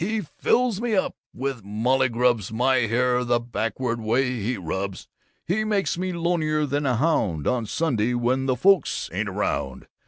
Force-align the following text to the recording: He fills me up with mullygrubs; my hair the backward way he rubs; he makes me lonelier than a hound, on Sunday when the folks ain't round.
He 0.03 0.21
fills 0.21 0.81
me 0.81 0.95
up 0.95 1.15
with 1.31 1.63
mullygrubs; 1.63 2.51
my 2.51 2.77
hair 2.87 3.23
the 3.23 3.39
backward 3.39 4.01
way 4.01 4.39
he 4.41 4.57
rubs; 4.57 5.07
he 5.45 5.63
makes 5.63 5.95
me 5.95 6.11
lonelier 6.11 6.65
than 6.65 6.87
a 6.87 6.95
hound, 6.95 7.45
on 7.45 7.67
Sunday 7.67 8.15
when 8.15 8.47
the 8.47 8.55
folks 8.55 9.11
ain't 9.13 9.29
round. 9.29 9.85